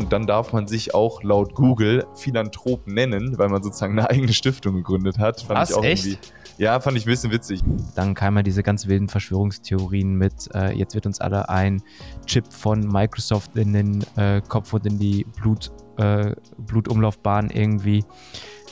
[0.00, 4.32] und dann darf man sich auch laut Google Philanthrop nennen, weil man sozusagen eine eigene
[4.32, 5.42] Stiftung gegründet hat.
[5.42, 6.06] Fand Was, ich auch echt?
[6.06, 7.60] Irgendwie, ja, fand ich ein bisschen witzig.
[7.94, 11.82] Dann kamen ja diese ganz wilden Verschwörungstheorien mit, äh, jetzt wird uns alle ein
[12.26, 18.04] Chip von Microsoft in den äh, Kopf und in die Blut, äh, Blutumlaufbahn irgendwie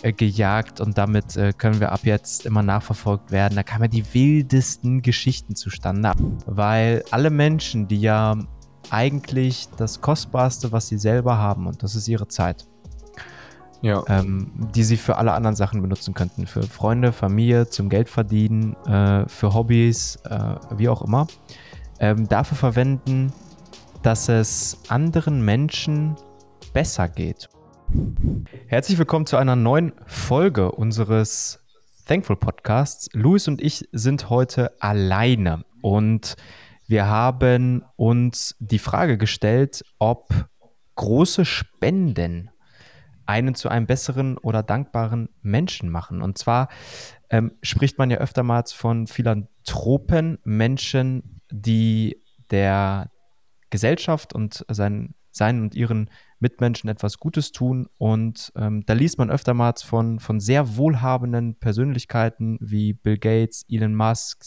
[0.02, 3.56] äh, gejagt und damit äh, können wir ab jetzt immer nachverfolgt werden.
[3.56, 6.12] Da kamen ja die wildesten Geschichten zustande,
[6.46, 8.36] weil alle Menschen, die ja
[8.90, 12.66] eigentlich das Kostbarste, was sie selber haben, und das ist ihre Zeit,
[13.82, 14.02] ja.
[14.08, 16.46] ähm, die sie für alle anderen Sachen benutzen könnten.
[16.46, 21.26] Für Freunde, Familie, zum Geldverdienen, äh, für Hobbys, äh, wie auch immer.
[22.00, 23.32] Ähm, dafür verwenden,
[24.02, 26.16] dass es anderen Menschen
[26.72, 27.48] besser geht.
[28.66, 31.60] Herzlich willkommen zu einer neuen Folge unseres
[32.06, 33.08] Thankful Podcasts.
[33.12, 36.36] Luis und ich sind heute alleine und
[36.88, 40.48] wir haben uns die Frage gestellt, ob
[40.96, 42.50] große Spenden
[43.26, 46.22] einen zu einem besseren oder dankbaren Menschen machen.
[46.22, 46.68] Und zwar
[47.28, 53.10] ähm, spricht man ja öftermals von Philanthropen, Menschen, die der
[53.68, 56.08] Gesellschaft und sein, seinen und ihren
[56.40, 57.86] Mitmenschen etwas Gutes tun.
[57.98, 63.94] Und ähm, da liest man öftermals von, von sehr wohlhabenden Persönlichkeiten wie Bill Gates, Elon
[63.94, 64.46] Musk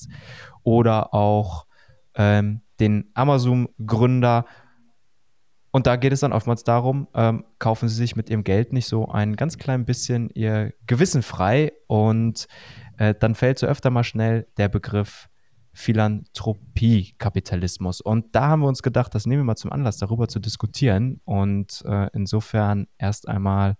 [0.63, 1.67] oder auch
[2.15, 4.45] ähm, den Amazon-Gründer
[5.71, 8.87] und da geht es dann oftmals darum, ähm, kaufen Sie sich mit Ihrem Geld nicht
[8.87, 12.47] so ein ganz klein bisschen Ihr Gewissen frei und
[12.97, 15.29] äh, dann fällt so öfter mal schnell der Begriff
[15.73, 18.01] Philanthropie-Kapitalismus.
[18.01, 21.21] Und da haben wir uns gedacht, das nehmen wir mal zum Anlass, darüber zu diskutieren.
[21.23, 23.77] Und äh, insofern erst einmal,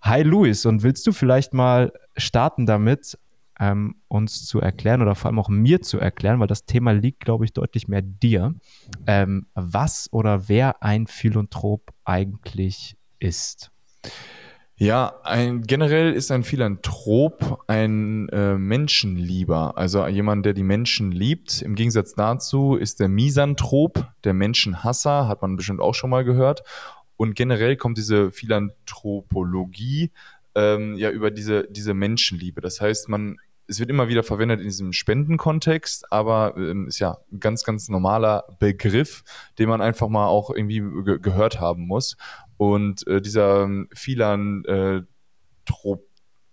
[0.00, 3.16] hi Luis, und willst du vielleicht mal starten damit,
[3.62, 7.20] ähm, uns zu erklären oder vor allem auch mir zu erklären, weil das Thema liegt,
[7.20, 8.56] glaube ich, deutlich mehr dir,
[9.06, 13.70] ähm, was oder wer ein Philanthrop eigentlich ist.
[14.74, 21.62] Ja, ein, generell ist ein Philanthrop ein äh, Menschenlieber, also jemand, der die Menschen liebt.
[21.62, 26.64] Im Gegensatz dazu ist der Misanthrop, der Menschenhasser, hat man bestimmt auch schon mal gehört.
[27.16, 30.10] Und generell kommt diese Philanthropologie
[30.56, 32.60] ähm, ja über diese, diese Menschenliebe.
[32.60, 33.36] Das heißt, man
[33.66, 37.88] es wird immer wieder verwendet in diesem Spendenkontext, aber ähm, ist ja ein ganz, ganz
[37.88, 39.22] normaler Begriff,
[39.58, 42.16] den man einfach mal auch irgendwie ge gehört haben muss.
[42.56, 45.06] Und äh, dieser ähm, Philanthropie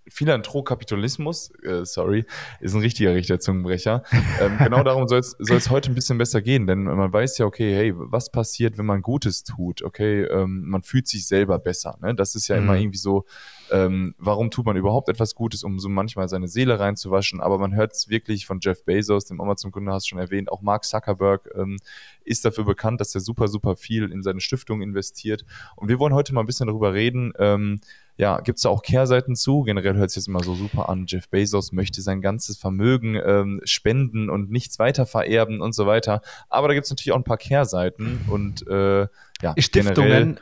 [0.09, 2.25] Philanthrokapitalismus, äh, sorry,
[2.59, 4.03] ist ein richtiger richtiger Zungenbrecher.
[4.41, 7.75] Ähm, genau darum soll es heute ein bisschen besser gehen, denn man weiß ja, okay,
[7.75, 9.81] hey, was passiert, wenn man Gutes tut?
[9.81, 11.97] Okay, ähm, man fühlt sich selber besser.
[12.01, 12.15] Ne?
[12.15, 12.63] Das ist ja mhm.
[12.63, 13.25] immer irgendwie so,
[13.71, 17.41] ähm, warum tut man überhaupt etwas Gutes, um so manchmal seine Seele reinzuwaschen?
[17.41, 20.61] Aber man hört es wirklich von Jeff Bezos, dem Amazon-Gründer hast du schon erwähnt, auch
[20.61, 21.77] Mark Zuckerberg ähm,
[22.23, 25.45] ist dafür bekannt, dass er super, super viel in seine Stiftung investiert.
[25.75, 27.79] Und wir wollen heute mal ein bisschen darüber reden, ähm,
[28.19, 29.63] ja, gibt es da auch Kehrseiten zu?
[29.63, 31.05] Generell hört es jetzt immer so super an.
[31.07, 36.21] Jeff Bezos möchte sein ganzes Vermögen ähm, spenden und nichts weiter vererben und so weiter.
[36.49, 39.07] Aber da gibt es natürlich auch ein paar Kehrseiten und äh,
[39.41, 40.37] ja, Stiftungen,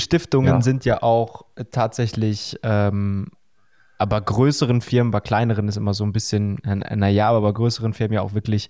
[0.00, 0.60] Stiftungen ja.
[0.62, 3.28] sind ja auch tatsächlich ähm,
[3.98, 8.14] aber größeren Firmen, bei kleineren ist immer so ein bisschen, naja, aber bei größeren Firmen
[8.14, 8.68] ja auch wirklich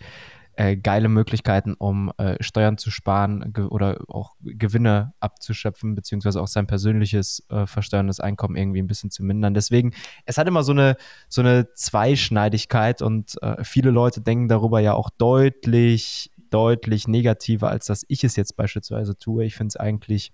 [0.56, 6.66] äh, geile Möglichkeiten, um äh, Steuern zu sparen oder auch Gewinne abzuschöpfen, beziehungsweise auch sein
[6.66, 9.53] persönliches äh, versteuerndes Einkommen irgendwie ein bisschen zu mindern.
[9.53, 9.93] Deswegen,
[10.25, 10.97] es hat immer so eine,
[11.28, 17.87] so eine Zweischneidigkeit und äh, viele Leute denken darüber ja auch deutlich, deutlich negativer, als
[17.87, 19.44] dass ich es jetzt beispielsweise tue.
[19.44, 20.32] Ich finde es eigentlich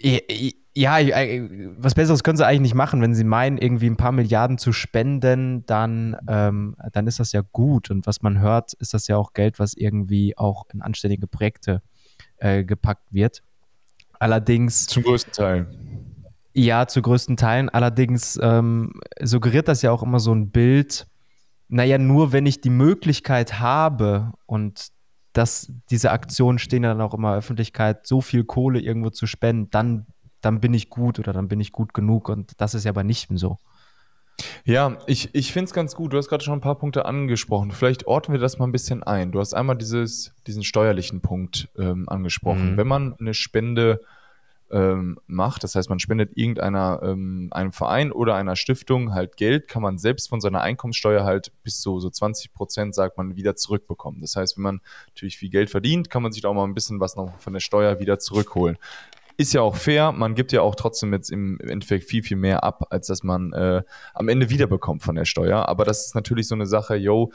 [0.00, 3.02] ja, äh, was Besseres können sie eigentlich nicht machen.
[3.02, 7.42] Wenn sie meinen, irgendwie ein paar Milliarden zu spenden, dann, ähm, dann ist das ja
[7.52, 7.90] gut.
[7.90, 11.82] Und was man hört, ist das ja auch Geld, was irgendwie auch in anständige Projekte
[12.36, 13.42] äh, gepackt wird.
[14.20, 14.86] Allerdings.
[14.86, 15.66] Zum größten Teil.
[16.54, 17.68] Ja, zu größten Teilen.
[17.68, 21.06] Allerdings ähm, suggeriert das ja auch immer so ein Bild,
[21.68, 24.88] naja, nur wenn ich die Möglichkeit habe und
[25.38, 30.06] dass diese Aktionen stehen dann auch immer Öffentlichkeit, so viel Kohle irgendwo zu spenden, dann
[30.40, 32.28] dann bin ich gut oder dann bin ich gut genug.
[32.28, 33.56] Und das ist ja bei nichtem so.
[34.64, 36.12] Ja, ich, ich finde es ganz gut.
[36.12, 37.72] Du hast gerade schon ein paar Punkte angesprochen.
[37.72, 39.32] Vielleicht orten wir das mal ein bisschen ein.
[39.32, 42.72] Du hast einmal dieses, diesen steuerlichen Punkt ähm, angesprochen.
[42.72, 42.76] Mhm.
[42.76, 44.00] Wenn man eine Spende
[44.70, 49.68] ähm, macht, das heißt, man spendet irgendeiner ähm, einem Verein oder einer Stiftung halt Geld,
[49.68, 53.56] kann man selbst von seiner Einkommenssteuer halt bis zu so 20 Prozent, sagt man, wieder
[53.56, 54.20] zurückbekommen.
[54.20, 56.74] Das heißt, wenn man natürlich viel Geld verdient, kann man sich da auch mal ein
[56.74, 58.76] bisschen was noch von der Steuer wieder zurückholen.
[59.36, 62.64] Ist ja auch fair, man gibt ja auch trotzdem jetzt im Endeffekt viel, viel mehr
[62.64, 63.82] ab, als dass man äh,
[64.12, 65.68] am Ende wiederbekommt von der Steuer.
[65.68, 67.30] Aber das ist natürlich so eine Sache, yo,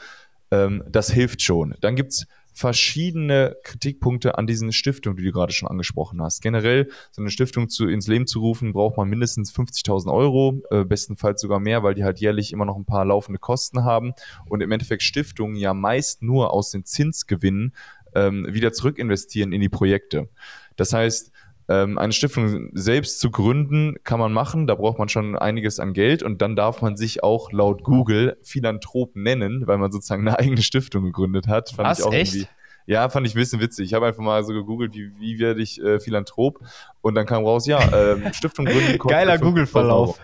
[0.50, 1.74] ähm, das hilft schon.
[1.80, 6.40] Dann gibt's verschiedene Kritikpunkte an diesen Stiftungen, die du gerade schon angesprochen hast.
[6.40, 10.84] Generell so eine Stiftung zu, ins Leben zu rufen, braucht man mindestens 50.000 Euro, äh,
[10.84, 14.12] bestenfalls sogar mehr, weil die halt jährlich immer noch ein paar laufende Kosten haben
[14.46, 17.74] und im Endeffekt Stiftungen ja meist nur aus den Zinsgewinnen
[18.14, 20.28] ähm, wieder zurückinvestieren in die Projekte.
[20.76, 21.32] Das heißt,
[21.68, 24.66] ähm, eine Stiftung selbst zu gründen, kann man machen.
[24.66, 28.36] Da braucht man schon einiges an Geld und dann darf man sich auch laut Google
[28.42, 31.70] Philanthrop nennen, weil man sozusagen eine eigene Stiftung gegründet hat.
[31.70, 32.34] Fand Was, ich auch echt?
[32.34, 32.48] irgendwie.
[32.86, 33.86] Ja, fand ich ein bisschen witzig.
[33.86, 36.60] Ich habe einfach mal so gegoogelt, wie, wie werde ich äh, Philanthrop?
[37.00, 38.98] Und dann kam raus, ja, äh, Stiftung gründen.
[39.08, 40.20] Geiler Google-Verlauf.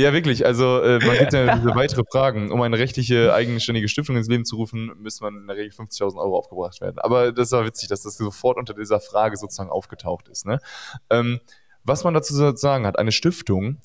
[0.00, 0.46] Ja, wirklich.
[0.46, 2.50] Also äh, man gibt ja diese weitere Fragen.
[2.50, 6.16] Um eine rechtliche, eigenständige Stiftung ins Leben zu rufen, müsste man in der Regel 50.000
[6.16, 6.98] Euro aufgebracht werden.
[6.98, 10.46] Aber das war witzig, dass das sofort unter dieser Frage sozusagen aufgetaucht ist.
[10.46, 10.58] Ne?
[11.10, 11.40] Ähm,
[11.84, 13.78] was man dazu sagen hat, eine Stiftung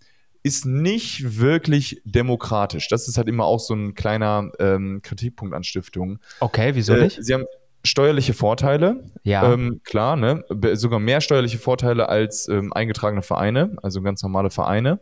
[0.43, 2.87] ist nicht wirklich demokratisch.
[2.87, 6.19] Das ist halt immer auch so ein kleiner ähm, Kritikpunkt an Stiftungen.
[6.39, 7.17] Okay, wieso nicht?
[7.17, 7.45] Äh, sie haben
[7.83, 9.03] steuerliche Vorteile.
[9.23, 9.51] Ja.
[9.51, 10.43] Ähm, klar, ne?
[10.73, 14.99] Sogar mehr steuerliche Vorteile als ähm, eingetragene Vereine, also ganz normale Vereine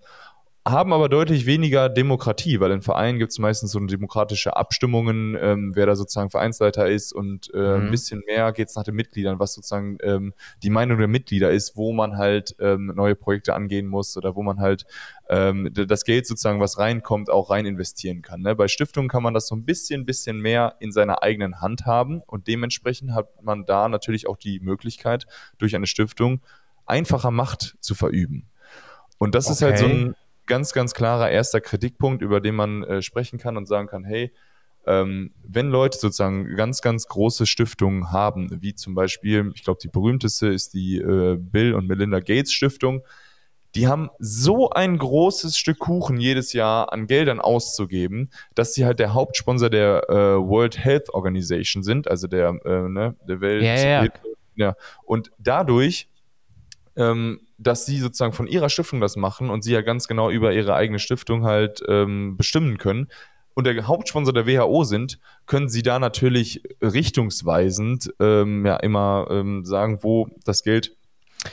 [0.66, 5.76] haben aber deutlich weniger Demokratie, weil in Vereinen gibt es meistens so demokratische Abstimmungen, ähm,
[5.76, 7.86] wer da sozusagen Vereinsleiter ist und äh, mhm.
[7.86, 11.52] ein bisschen mehr geht es nach den Mitgliedern, was sozusagen ähm, die Meinung der Mitglieder
[11.52, 14.86] ist, wo man halt ähm, neue Projekte angehen muss oder wo man halt
[15.28, 18.42] ähm, das Geld sozusagen, was reinkommt, auch rein investieren kann.
[18.42, 18.56] Ne?
[18.56, 22.22] Bei Stiftungen kann man das so ein bisschen, bisschen mehr in seiner eigenen Hand haben
[22.26, 25.28] und dementsprechend hat man da natürlich auch die Möglichkeit,
[25.58, 26.40] durch eine Stiftung
[26.86, 28.48] einfacher Macht zu verüben.
[29.18, 29.54] Und das okay.
[29.54, 30.16] ist halt so ein
[30.46, 34.34] ganz, ganz klarer erster Kritikpunkt, über den man äh, sprechen kann und sagen kann, hey,
[34.86, 39.88] ähm, wenn Leute sozusagen ganz, ganz große Stiftungen haben, wie zum Beispiel, ich glaube, die
[39.88, 43.02] berühmteste ist die äh, Bill und Melinda Gates Stiftung,
[43.76, 49.00] die haben so ein großes Stück Kuchen jedes Jahr an Geldern auszugeben, dass sie halt
[49.00, 53.64] der Hauptsponsor der äh, World Health Organization sind, also der, äh, ne, der Welt.
[53.64, 54.08] Ja, ja.
[54.56, 54.76] ja.
[55.06, 56.08] Und dadurch
[56.96, 60.54] ähm, dass sie sozusagen von ihrer Stiftung das machen und sie ja ganz genau über
[60.54, 63.08] ihre eigene Stiftung halt ähm, bestimmen können
[63.54, 69.64] und der Hauptsponsor der WHO sind, können sie da natürlich richtungsweisend ähm, ja immer ähm,
[69.66, 70.96] sagen, wo das Geld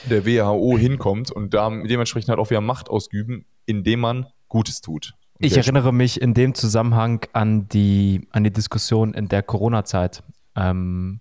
[0.09, 5.15] der WHO hinkommt und da dementsprechend halt auch wieder Macht ausüben, indem man Gutes tut.
[5.39, 10.23] Ich erinnere mich in dem Zusammenhang an die, an die Diskussion in der Corona-Zeit.
[10.55, 11.21] Ähm,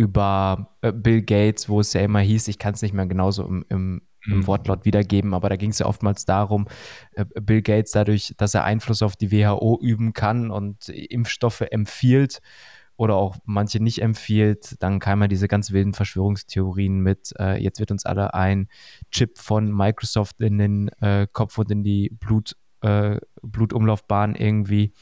[0.00, 3.44] über äh, Bill Gates, wo es ja immer hieß, ich kann es nicht mehr genauso
[3.44, 4.46] im, im, im mhm.
[4.46, 6.68] Wortlaut wiedergeben, aber da ging es ja oftmals darum,
[7.12, 12.40] äh, Bill Gates dadurch, dass er Einfluss auf die WHO üben kann und Impfstoffe empfiehlt
[12.96, 17.78] oder auch manche nicht empfiehlt, dann kamen ja diese ganz wilden Verschwörungstheorien mit, äh, jetzt
[17.78, 18.68] wird uns alle ein
[19.10, 24.94] Chip von Microsoft in den äh, Kopf und in die Blut, äh, Blutumlaufbahn irgendwie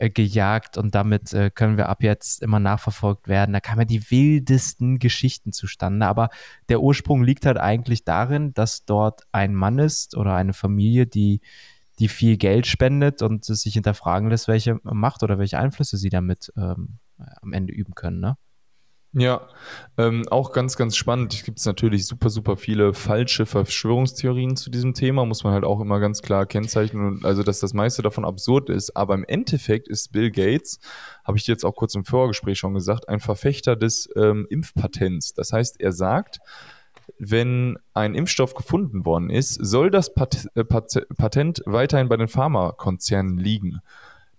[0.00, 3.52] äh, gejagt und damit äh, können wir ab jetzt immer nachverfolgt werden.
[3.52, 6.30] Da kamen ja die wildesten Geschichten zustande, aber
[6.68, 11.40] der Ursprung liegt halt eigentlich darin, dass dort ein Mann ist oder eine Familie, die
[11.98, 16.50] die viel Geld spendet und sich hinterfragen lässt, welche Macht oder welche Einflüsse sie damit
[16.56, 16.98] ähm,
[17.42, 18.20] am Ende üben können.
[18.20, 18.38] Ne?
[19.12, 19.48] Ja,
[19.98, 21.34] ähm, auch ganz, ganz spannend.
[21.34, 25.80] Es gibt natürlich super, super viele falsche Verschwörungstheorien zu diesem Thema, muss man halt auch
[25.80, 27.24] immer ganz klar kennzeichnen.
[27.24, 28.96] Also, dass das meiste davon absurd ist.
[28.96, 30.78] Aber im Endeffekt ist Bill Gates,
[31.24, 35.34] habe ich dir jetzt auch kurz im Vorgespräch schon gesagt, ein Verfechter des ähm, Impfpatents.
[35.34, 36.38] Das heißt, er sagt,
[37.18, 42.28] wenn ein Impfstoff gefunden worden ist, soll das Pat äh, Pat Patent weiterhin bei den
[42.28, 43.80] Pharmakonzernen liegen.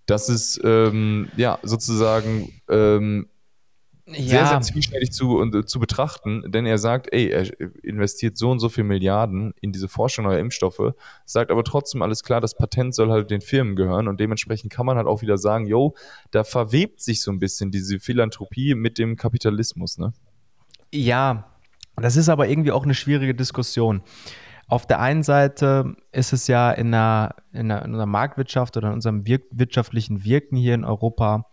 [0.06, 3.28] Das ist ähm, ja sozusagen ähm,
[4.14, 4.20] ja.
[4.22, 8.50] sehr, sehr zwiespältig zu, und, äh, zu betrachten, denn er sagt, ey, er investiert so
[8.50, 12.54] und so viele Milliarden in diese Forschung neuer Impfstoffe, sagt aber trotzdem alles klar, das
[12.54, 15.94] Patent soll halt den Firmen gehören und dementsprechend kann man halt auch wieder sagen, yo,
[16.30, 20.12] da verwebt sich so ein bisschen diese Philanthropie mit dem Kapitalismus, ne?
[20.94, 21.52] Ja,
[21.96, 24.02] das ist aber irgendwie auch eine schwierige Diskussion.
[24.68, 28.88] Auf der einen Seite ist es ja in einer, in einer, in einer Marktwirtschaft oder
[28.88, 31.46] in unserem wir wirtschaftlichen Wirken hier in Europa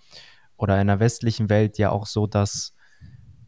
[0.59, 2.75] oder in der westlichen Welt ja auch so, dass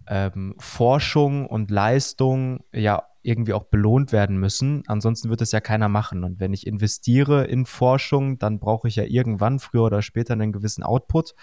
[0.08, 4.84] ähm, Forschung und Leistung ja irgendwie auch belohnt werden müssen.
[4.88, 6.24] Ansonsten wird es ja keiner machen.
[6.24, 10.52] Und wenn ich investiere in Forschung, dann brauche ich ja irgendwann, früher oder später, einen
[10.52, 11.36] gewissen Output,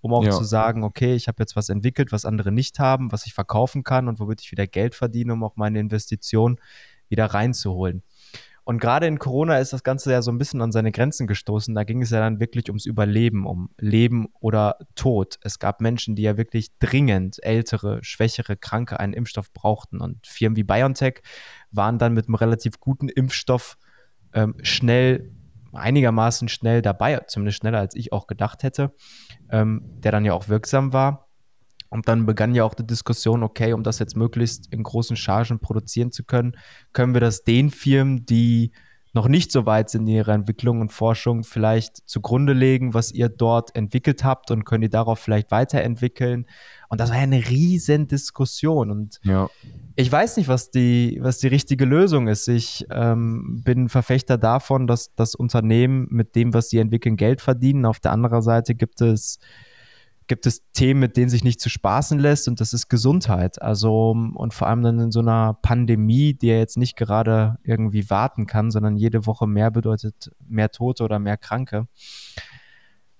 [0.00, 0.30] um auch ja.
[0.30, 3.82] zu sagen, okay, ich habe jetzt was entwickelt, was andere nicht haben, was ich verkaufen
[3.82, 6.60] kann und womit ich wieder Geld verdiene, um auch meine Investition
[7.08, 8.02] wieder reinzuholen.
[8.64, 11.74] Und gerade in Corona ist das Ganze ja so ein bisschen an seine Grenzen gestoßen.
[11.74, 15.38] Da ging es ja dann wirklich ums Überleben, um Leben oder Tod.
[15.42, 20.00] Es gab Menschen, die ja wirklich dringend ältere, schwächere, kranke einen Impfstoff brauchten.
[20.00, 21.20] Und Firmen wie BioNTech
[21.72, 23.76] waren dann mit einem relativ guten Impfstoff
[24.32, 25.30] ähm, schnell,
[25.72, 28.94] einigermaßen schnell dabei, zumindest schneller als ich auch gedacht hätte,
[29.50, 31.23] ähm, der dann ja auch wirksam war.
[31.94, 35.60] Und dann begann ja auch die Diskussion, okay, um das jetzt möglichst in großen Chargen
[35.60, 36.56] produzieren zu können,
[36.92, 38.72] können wir das den Firmen, die
[39.12, 43.28] noch nicht so weit sind in ihrer Entwicklung und Forschung, vielleicht zugrunde legen, was ihr
[43.28, 46.46] dort entwickelt habt und können die darauf vielleicht weiterentwickeln.
[46.88, 48.90] Und das war ja eine riesen Diskussion.
[48.90, 49.48] Und ja.
[49.94, 52.48] ich weiß nicht, was die, was die richtige Lösung ist.
[52.48, 57.86] Ich ähm, bin Verfechter davon, dass das Unternehmen mit dem, was sie entwickeln, Geld verdienen.
[57.86, 59.38] Auf der anderen Seite gibt es
[60.26, 63.60] gibt es Themen, mit denen sich nicht zu spaßen lässt und das ist Gesundheit.
[63.60, 68.08] Also und vor allem dann in so einer Pandemie, die ja jetzt nicht gerade irgendwie
[68.10, 71.86] warten kann, sondern jede Woche mehr bedeutet mehr Tote oder mehr Kranke.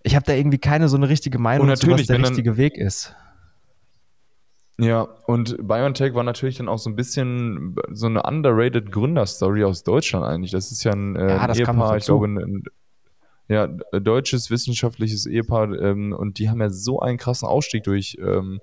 [0.02, 3.14] Ich habe da irgendwie keine so eine richtige Meinung, zu, was der richtige Weg ist.
[4.78, 9.84] Ja, und BioNTech war natürlich dann auch so ein bisschen so eine underrated Gründerstory aus
[9.84, 10.50] Deutschland eigentlich.
[10.50, 12.64] Das ist ja ein, äh, ja, ein Ehepaar, ich glaube, ein,
[13.48, 18.60] ja, deutsches wissenschaftliches Ehepaar ähm, und die haben ja so einen krassen Ausstieg durch ähm,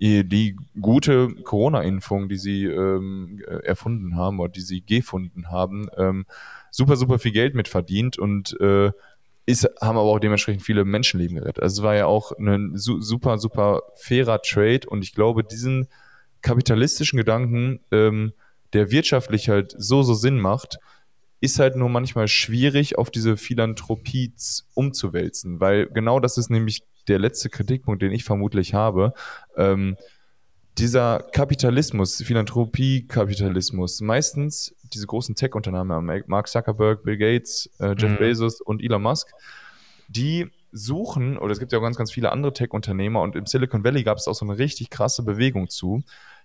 [0.00, 6.24] die gute Corona-Impfung, die sie ähm, erfunden haben oder die sie gefunden haben, ähm,
[6.70, 8.92] super, super viel Geld mit verdient und äh,
[9.46, 11.62] ist, haben aber auch dementsprechend viele Menschenleben gerettet.
[11.62, 15.88] Also es war ja auch ein super, super fairer Trade und ich glaube, diesen
[16.42, 18.32] kapitalistischen Gedanken, ähm,
[18.74, 20.78] der wirtschaftlich halt so, so Sinn macht,
[21.40, 24.32] ist halt nur manchmal schwierig, auf diese Philanthropie
[24.74, 29.14] umzuwälzen, weil genau das ist nämlich der letzte Kritikpunkt, den ich vermutlich habe.
[29.56, 29.96] Ähm,
[30.78, 38.18] dieser Kapitalismus, Philanthropie-Kapitalismus, meistens diese großen Tech-Unternehmen, Mark Zuckerberg, Bill Gates, äh, Jeff mhm.
[38.18, 39.32] Bezos und Elon Musk,
[40.08, 43.84] die suchen, oder es gibt ja auch ganz, ganz viele andere Tech-Unternehmer und im Silicon
[43.84, 46.02] Valley gab es auch so eine richtig krasse Bewegung zu,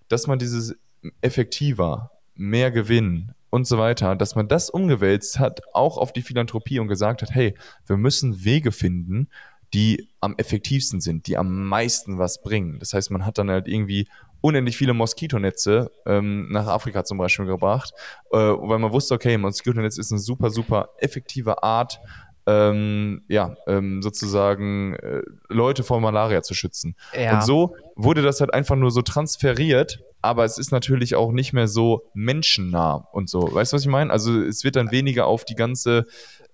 [0.08, 0.76] dass man dieses
[1.22, 6.80] effektiver, mehr Gewinn, und so weiter, dass man das umgewälzt hat, auch auf die Philanthropie
[6.80, 7.54] und gesagt hat, hey,
[7.86, 9.30] wir müssen Wege finden,
[9.76, 12.80] die am effektivsten sind, die am meisten was bringen.
[12.80, 14.08] Das heißt, man hat dann halt irgendwie
[14.42, 17.94] unendlich viele Moskitonetze ähm, nach Afrika zum Beispiel gebracht,
[18.32, 22.00] äh, weil man wusste, okay, Moskitonetz ist eine super, super effektive Art,
[22.48, 26.96] ähm, ja, ähm, sozusagen äh, Leute vor Malaria zu schützen.
[27.16, 27.36] Ja.
[27.36, 31.52] Und so wurde das halt einfach nur so transferiert aber es ist natürlich auch nicht
[31.52, 33.54] mehr so menschennah und so.
[33.54, 34.10] Weißt du, was ich meine?
[34.12, 36.06] Also es wird dann weniger auf die ganze,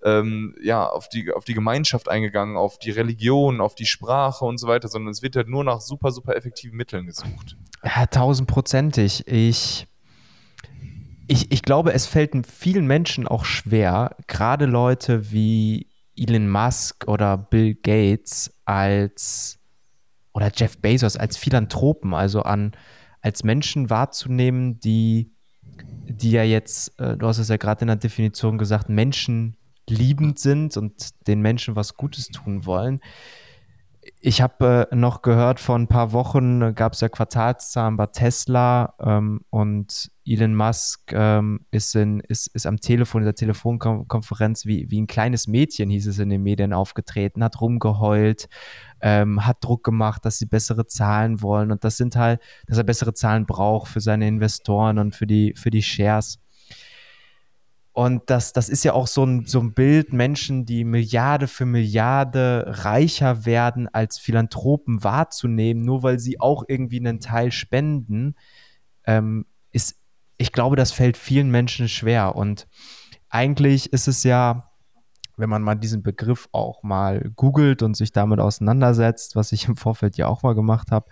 [0.02, 4.58] ähm, ja, auf die, auf die Gemeinschaft eingegangen, auf die Religion, auf die Sprache und
[4.58, 7.56] so weiter, sondern es wird halt nur nach super, super effektiven Mitteln gesucht.
[7.84, 9.28] Ja, tausendprozentig.
[9.28, 9.86] Ich,
[11.28, 15.86] ich, ich glaube, es fällt vielen Menschen auch schwer, gerade Leute wie
[16.16, 19.60] Elon Musk oder Bill Gates als
[20.32, 22.72] oder Jeff Bezos als Philanthropen, also an
[23.20, 25.32] als Menschen wahrzunehmen, die,
[26.08, 30.76] die ja jetzt, äh, du hast es ja gerade in der Definition gesagt, menschenliebend sind
[30.76, 33.00] und den Menschen was Gutes tun wollen.
[34.20, 38.94] Ich habe äh, noch gehört, vor ein paar Wochen gab es ja Quartalszahlen bei Tesla
[38.98, 44.90] ähm, und Elon Musk ähm, ist, in, ist, ist am Telefon, in der Telefonkonferenz wie,
[44.90, 48.48] wie ein kleines Mädchen, hieß es in den Medien, aufgetreten, hat rumgeheult,
[49.02, 52.84] ähm, hat Druck gemacht, dass sie bessere Zahlen wollen und das sind halt, dass er
[52.84, 56.39] bessere Zahlen braucht für seine Investoren und für die, für die Shares.
[58.00, 61.66] Und das, das ist ja auch so ein, so ein Bild, Menschen, die Milliarde für
[61.66, 68.36] Milliarde reicher werden, als Philanthropen wahrzunehmen, nur weil sie auch irgendwie einen Teil spenden,
[69.04, 69.96] ähm, ist,
[70.38, 72.36] ich glaube, das fällt vielen Menschen schwer.
[72.36, 72.68] Und
[73.28, 74.70] eigentlich ist es ja
[75.40, 79.76] wenn man mal diesen Begriff auch mal googelt und sich damit auseinandersetzt, was ich im
[79.76, 81.08] Vorfeld ja auch mal gemacht habe,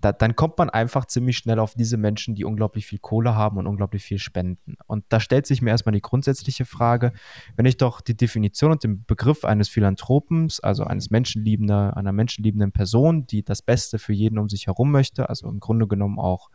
[0.00, 3.58] da, dann kommt man einfach ziemlich schnell auf diese Menschen, die unglaublich viel Kohle haben
[3.58, 4.76] und unglaublich viel spenden.
[4.86, 7.12] Und da stellt sich mir erstmal die grundsätzliche Frage,
[7.56, 12.70] wenn ich doch die Definition und den Begriff eines Philanthropens, also eines menschenliebender, einer menschenliebenden
[12.72, 16.48] Person, die das Beste für jeden um sich herum möchte, also im Grunde genommen auch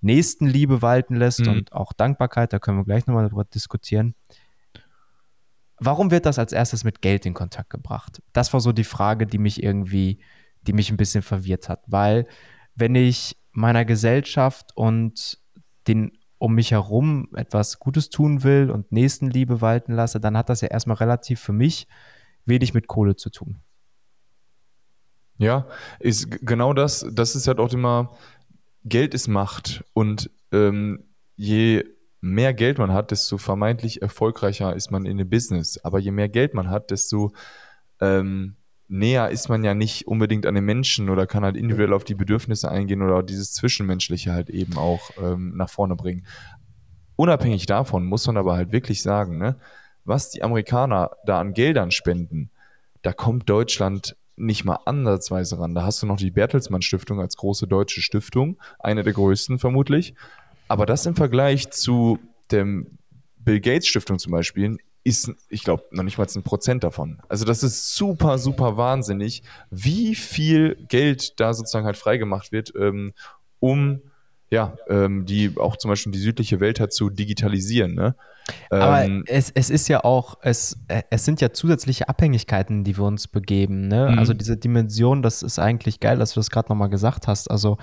[0.00, 1.48] Nächstenliebe walten lässt mhm.
[1.48, 4.14] und auch Dankbarkeit, da können wir gleich nochmal darüber diskutieren,
[5.78, 8.22] warum wird das als erstes mit Geld in Kontakt gebracht?
[8.32, 10.20] Das war so die Frage, die mich irgendwie,
[10.62, 12.26] die mich ein bisschen verwirrt hat, weil
[12.74, 15.38] wenn ich meiner Gesellschaft und
[15.88, 20.62] den um mich herum etwas Gutes tun will und Nächstenliebe walten lasse, dann hat das
[20.62, 21.86] ja erstmal relativ für mich
[22.46, 23.60] wenig mit Kohle zu tun.
[25.36, 27.06] Ja, ist genau das.
[27.12, 28.16] Das ist halt auch immer,
[28.84, 31.04] Geld ist Macht und ähm,
[31.36, 31.84] je
[32.20, 35.78] mehr Geld man hat, desto vermeintlich erfolgreicher ist man in dem Business.
[35.84, 37.32] Aber je mehr Geld man hat, desto
[38.00, 38.56] ähm,
[38.90, 42.14] näher ist man ja nicht unbedingt an den Menschen oder kann halt individuell auf die
[42.14, 46.26] Bedürfnisse eingehen oder dieses Zwischenmenschliche halt eben auch ähm, nach vorne bringen.
[47.16, 49.56] Unabhängig davon muss man aber halt wirklich sagen, ne,
[50.04, 52.50] was die Amerikaner da an Geldern spenden,
[53.02, 55.74] da kommt Deutschland nicht mal ansatzweise ran.
[55.74, 60.14] Da hast du noch die Bertelsmann Stiftung als große deutsche Stiftung, eine der größten vermutlich.
[60.66, 62.18] Aber das im Vergleich zu
[62.50, 62.66] der
[63.38, 67.20] Bill Gates Stiftung zum Beispiel ist, ich glaube, noch nicht mal ein Prozent davon.
[67.28, 73.12] Also das ist super, super wahnsinnig, wie viel Geld da sozusagen halt freigemacht wird, ähm,
[73.60, 74.02] um
[74.50, 77.94] ja, ähm, die auch zum Beispiel die südliche Welt hat zu digitalisieren.
[77.94, 78.16] Ne?
[78.68, 83.04] Aber ähm, es, es ist ja auch, es, es sind ja zusätzliche Abhängigkeiten, die wir
[83.04, 83.86] uns begeben.
[83.86, 84.10] Ne?
[84.10, 84.18] Mhm.
[84.18, 87.48] Also diese Dimension, das ist eigentlich geil, dass du das gerade nochmal gesagt hast.
[87.48, 87.78] Also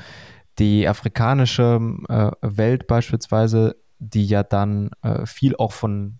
[0.59, 6.19] die afrikanische äh, Welt beispielsweise, die ja dann äh, viel auch von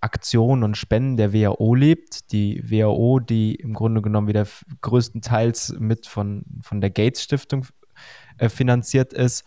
[0.00, 2.32] Aktionen und Spenden der WHO lebt.
[2.32, 4.46] Die WHO, die im Grunde genommen wieder
[4.80, 7.66] größtenteils mit von, von der Gates Stiftung
[8.38, 9.44] äh, finanziert ist,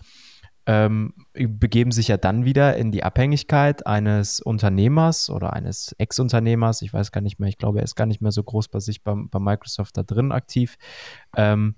[0.65, 6.81] ähm, begeben sich ja dann wieder in die Abhängigkeit eines Unternehmers oder eines Ex-Unternehmers.
[6.81, 8.79] Ich weiß gar nicht mehr, ich glaube, er ist gar nicht mehr so groß bei
[8.79, 10.77] sich bei, bei Microsoft da drin aktiv.
[11.35, 11.75] Ähm,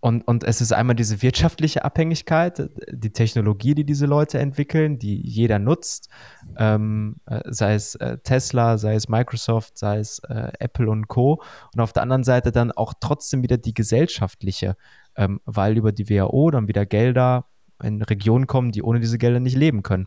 [0.00, 5.20] und, und es ist einmal diese wirtschaftliche Abhängigkeit, die Technologie, die diese Leute entwickeln, die
[5.20, 6.08] jeder nutzt,
[6.56, 11.42] ähm, äh, sei es äh, Tesla, sei es Microsoft, sei es äh, Apple und Co.
[11.74, 14.76] Und auf der anderen Seite dann auch trotzdem wieder die gesellschaftliche
[15.16, 17.46] ähm, weil über die WHO dann wieder Gelder
[17.82, 20.06] in Regionen kommen, die ohne diese Gelder nicht leben können.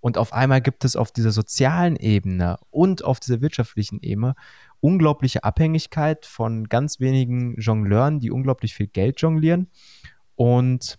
[0.00, 4.34] Und auf einmal gibt es auf dieser sozialen Ebene und auf dieser wirtschaftlichen Ebene
[4.80, 9.70] unglaubliche Abhängigkeit von ganz wenigen Jongleuren, die unglaublich viel Geld jonglieren.
[10.34, 10.98] Und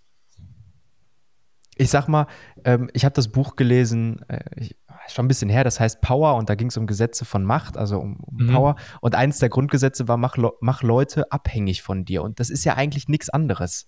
[1.75, 2.27] ich sag mal,
[2.63, 4.75] ähm, ich habe das Buch gelesen, äh, ich,
[5.09, 7.77] schon ein bisschen her, das heißt Power und da ging es um Gesetze von Macht,
[7.77, 8.53] also um, um mhm.
[8.53, 8.75] Power.
[9.01, 12.23] Und eins der Grundgesetze war, mach, mach Leute abhängig von dir.
[12.23, 13.85] Und das ist ja eigentlich nichts anderes.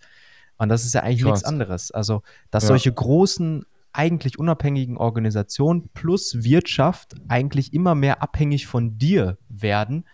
[0.58, 1.92] Und das ist ja eigentlich nichts anderes.
[1.92, 2.68] Also, dass ja.
[2.68, 10.06] solche großen, eigentlich unabhängigen Organisationen plus Wirtschaft eigentlich immer mehr abhängig von dir werden,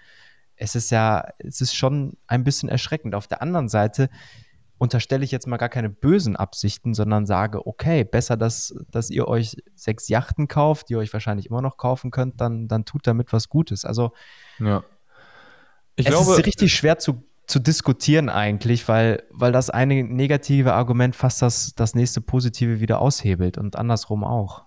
[0.58, 3.16] es ist ja, es ist schon ein bisschen erschreckend.
[3.16, 4.10] Auf der anderen Seite
[4.78, 9.28] unterstelle ich jetzt mal gar keine bösen Absichten, sondern sage, okay, besser, dass, dass ihr
[9.28, 13.08] euch sechs Yachten kauft, die ihr euch wahrscheinlich immer noch kaufen könnt, dann, dann tut
[13.08, 13.86] damit was Gutes.
[13.86, 14.12] Also
[14.60, 14.84] ja.
[15.96, 20.74] ich es glaube, ist richtig schwer zu, zu diskutieren eigentlich, weil, weil das eine negative
[20.74, 24.66] Argument fast das, das nächste positive wieder aushebelt und andersrum auch.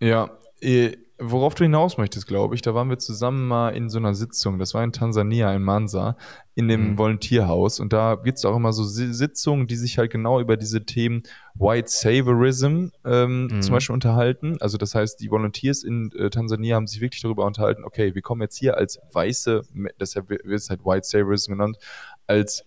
[0.00, 3.98] Ja, eh, worauf du hinaus möchtest, glaube ich, da waren wir zusammen mal in so
[3.98, 6.16] einer Sitzung, das war in Tansania, in Mansa,
[6.54, 6.98] in dem mhm.
[6.98, 7.80] Volontierhaus.
[7.80, 11.22] Und da gibt es auch immer so Sitzungen, die sich halt genau über diese Themen
[11.54, 13.62] White Saviorism ähm, mhm.
[13.62, 14.56] zum Beispiel unterhalten.
[14.60, 18.22] Also das heißt, die Volunteers in äh, Tansania haben sich wirklich darüber unterhalten, okay, wir
[18.22, 19.62] kommen jetzt hier als weiße,
[19.98, 21.78] deshalb wird es halt White Saviorism genannt,
[22.26, 22.62] als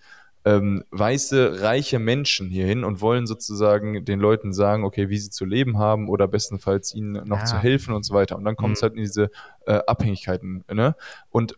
[0.45, 5.45] ähm, weiße, reiche Menschen hierhin und wollen sozusagen den Leuten sagen, okay, wie sie zu
[5.45, 7.45] leben haben oder bestenfalls ihnen noch ja.
[7.45, 8.37] zu helfen und so weiter.
[8.37, 8.83] Und dann kommt es mhm.
[8.83, 9.31] halt in diese
[9.65, 10.63] äh, Abhängigkeiten.
[10.71, 10.95] Ne?
[11.29, 11.55] Und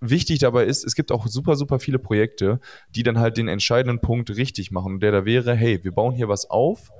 [0.00, 2.60] wichtig dabei ist, es gibt auch super, super viele Projekte,
[2.94, 4.94] die dann halt den entscheidenden Punkt richtig machen.
[4.94, 6.90] Und der da wäre, hey, wir bauen hier was auf,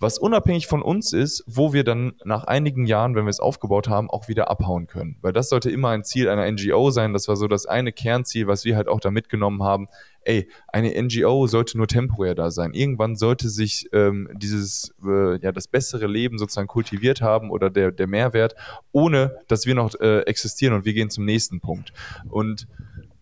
[0.00, 3.88] was unabhängig von uns ist, wo wir dann nach einigen Jahren, wenn wir es aufgebaut
[3.88, 5.18] haben, auch wieder abhauen können.
[5.22, 7.12] Weil das sollte immer ein Ziel einer NGO sein.
[7.12, 9.88] Das war so das eine Kernziel, was wir halt auch da mitgenommen haben.
[10.28, 12.74] Ey, eine NGO sollte nur temporär da sein.
[12.74, 17.92] Irgendwann sollte sich ähm, dieses, äh, ja, das bessere Leben sozusagen kultiviert haben oder der,
[17.92, 18.54] der Mehrwert,
[18.92, 21.94] ohne dass wir noch äh, existieren und wir gehen zum nächsten Punkt.
[22.28, 22.68] Und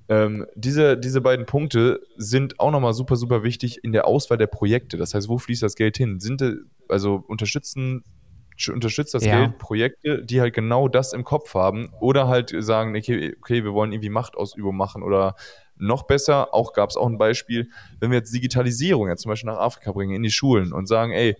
[0.09, 4.49] ähm, diese, diese beiden Punkte sind auch nochmal super, super wichtig in der Auswahl der
[4.49, 4.97] Projekte.
[4.97, 6.19] Das heißt, wo fließt das Geld hin?
[6.19, 6.43] Sind
[6.89, 8.03] also unterstützen
[8.73, 9.39] unterstützt das ja.
[9.39, 13.75] Geld Projekte, die halt genau das im Kopf haben oder halt sagen, okay, okay, wir
[13.75, 15.37] wollen irgendwie Machtausübung machen oder
[15.79, 17.69] noch besser, auch gab es auch ein Beispiel,
[18.01, 21.13] wenn wir jetzt Digitalisierung jetzt zum Beispiel nach Afrika bringen, in die Schulen und sagen,
[21.13, 21.37] ey,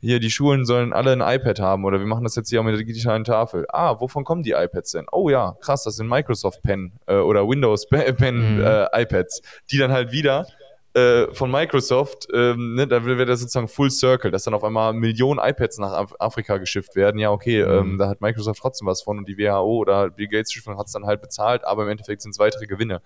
[0.00, 2.64] hier, die Schulen sollen alle ein iPad haben oder wir machen das jetzt hier auch
[2.64, 3.66] mit der digitalen Tafel.
[3.68, 5.06] Ah, wovon kommen die iPads denn?
[5.10, 8.64] Oh ja, krass, das sind Microsoft Pen äh, oder Windows Pen mhm.
[8.64, 10.46] äh, iPads, die dann halt wieder
[10.94, 14.94] äh, von Microsoft, ähm, ne, da wird das sozusagen Full Circle, dass dann auf einmal
[14.94, 17.18] Millionen iPads nach Af Afrika geschifft werden.
[17.18, 17.72] Ja, okay, mhm.
[17.72, 20.92] ähm, da hat Microsoft trotzdem was von und die WHO oder Bill Gates hat es
[20.92, 23.02] dann halt bezahlt, aber im Endeffekt sind es weitere Gewinne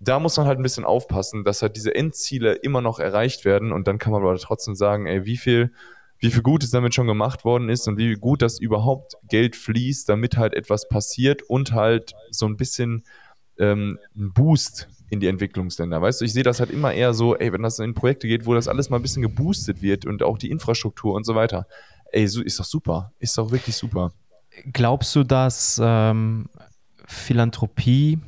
[0.00, 3.72] da muss man halt ein bisschen aufpassen, dass halt diese Endziele immer noch erreicht werden
[3.72, 5.72] und dann kann man aber trotzdem sagen, ey, wie viel,
[6.18, 10.08] wie viel Gutes damit schon gemacht worden ist und wie gut das überhaupt Geld fließt,
[10.08, 13.04] damit halt etwas passiert und halt so ein bisschen
[13.58, 16.00] ähm, ein Boost in die Entwicklungsländer.
[16.00, 18.46] Weißt du, ich sehe das halt immer eher so, ey, wenn das in Projekte geht,
[18.46, 21.66] wo das alles mal ein bisschen geboostet wird und auch die Infrastruktur und so weiter,
[22.12, 24.12] ey, so ist doch super, ist doch wirklich super.
[24.72, 26.46] Glaubst du, dass ähm,
[27.06, 28.18] Philanthropie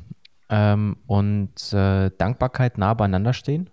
[0.51, 3.71] ähm, und äh, Dankbarkeit nah beieinander stehen?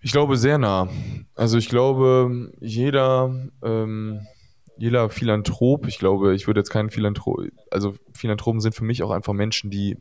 [0.00, 0.88] Ich glaube sehr nah.
[1.34, 4.26] Also ich glaube, jeder, ähm,
[4.76, 7.40] jeder Philanthrop, ich glaube, ich würde jetzt keinen Philanthrop,
[7.70, 9.98] also Philanthropen sind für mich auch einfach Menschen, die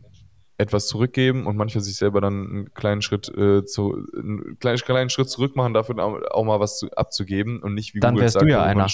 [0.58, 5.10] etwas zurückgeben und manchmal sich selber dann einen kleinen Schritt äh, zu, einen kleinen, kleinen
[5.10, 8.42] Schritt zurück machen, dafür auch mal was zu, abzugeben und nicht wie dann Google wärst
[8.42, 8.88] du ja einer.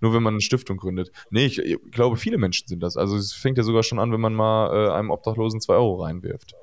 [0.00, 1.12] Nur wenn man eine Stiftung gründet.
[1.30, 2.96] Nee, ich, ich, glaube, viele Menschen sind das.
[2.96, 6.02] Also es fängt ja sogar schon an, wenn man mal äh, einem Obdachlosen zwei Euro
[6.02, 6.54] reinwirft.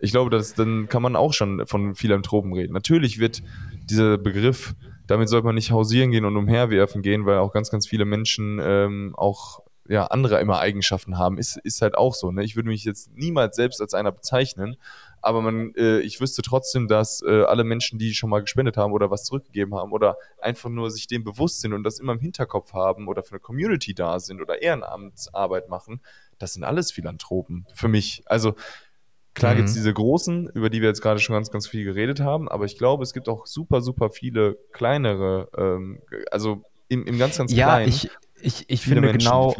[0.00, 2.72] Ich glaube, dass, dann kann man auch schon von Philanthropen reden.
[2.72, 3.42] Natürlich wird
[3.88, 4.74] dieser Begriff,
[5.06, 8.60] damit sollte man nicht hausieren gehen und umherwerfen gehen, weil auch ganz, ganz viele Menschen
[8.62, 12.32] ähm, auch ja, andere immer Eigenschaften haben, ist, ist halt auch so.
[12.32, 12.42] Ne?
[12.42, 14.76] Ich würde mich jetzt niemals selbst als einer bezeichnen,
[15.24, 18.92] aber man, äh, ich wüsste trotzdem, dass äh, alle Menschen, die schon mal gespendet haben
[18.92, 22.20] oder was zurückgegeben haben oder einfach nur sich dem bewusst sind und das immer im
[22.20, 26.00] Hinterkopf haben oder für eine Community da sind oder Ehrenamtsarbeit machen,
[26.38, 28.22] das sind alles Philanthropen für mich.
[28.26, 28.54] Also
[29.32, 29.56] klar mhm.
[29.58, 32.48] gibt es diese großen, über die wir jetzt gerade schon ganz, ganz viel geredet haben,
[32.48, 37.38] aber ich glaube, es gibt auch super, super viele kleinere, ähm, also im, im ganz,
[37.38, 37.88] ganz ja, kleinen.
[37.88, 38.10] Ich,
[38.42, 39.54] ich, ich finde Menschen, genau,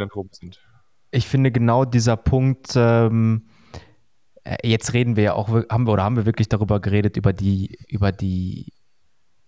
[1.11, 3.54] ich finde genau dieser Punkt, ähm, äh,
[4.63, 7.79] jetzt reden wir ja auch, haben wir oder haben wir wirklich darüber geredet, über die,
[7.89, 8.73] über die,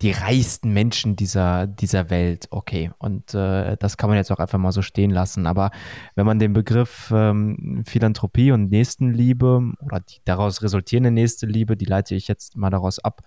[0.02, 2.48] die reichsten Menschen dieser, dieser Welt.
[2.50, 5.46] Okay, und äh, das kann man jetzt auch einfach mal so stehen lassen.
[5.46, 5.70] Aber
[6.14, 12.14] wenn man den Begriff ähm, Philanthropie und Nächstenliebe oder die daraus resultierende Nächstenliebe, die leite
[12.14, 13.22] ich jetzt mal daraus ab,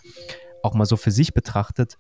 [0.61, 1.97] auch mal so für sich betrachtet,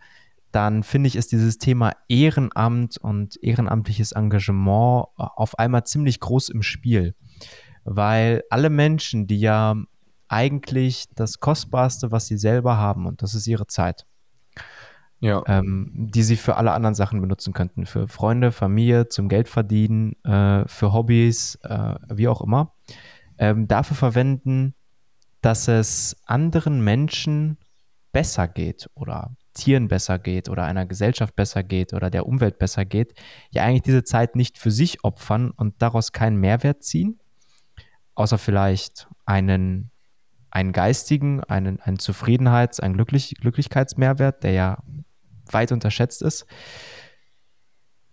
[0.51, 6.49] dann finde ich, ist dieses Thema Ehrenamt und ehrenamtliches Engagement äh, auf einmal ziemlich groß
[6.49, 7.15] im Spiel.
[7.91, 9.75] Weil alle Menschen, die ja
[10.27, 14.05] eigentlich das Kostbarste, was sie selber haben, und das ist ihre Zeit,
[15.19, 15.41] ja.
[15.47, 17.87] ähm, die sie für alle anderen Sachen benutzen könnten.
[17.87, 22.73] Für Freunde, Familie, zum Geldverdienen, äh, für Hobbys, äh, wie auch immer,
[23.39, 24.75] ähm, dafür verwenden,
[25.41, 27.57] dass es anderen Menschen
[28.11, 32.85] besser geht oder Tieren besser geht oder einer Gesellschaft besser geht oder der Umwelt besser
[32.85, 33.13] geht,
[33.49, 37.19] ja eigentlich diese Zeit nicht für sich opfern und daraus keinen Mehrwert ziehen,
[38.19, 39.91] außer vielleicht einen,
[40.51, 44.83] einen geistigen, einen, einen Zufriedenheits-, einen Glücklich Glücklichkeitsmehrwert, der ja
[45.51, 46.45] weit unterschätzt ist.